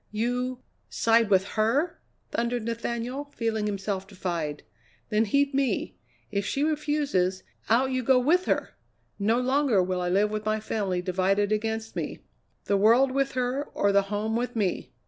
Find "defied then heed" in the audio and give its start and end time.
4.07-5.53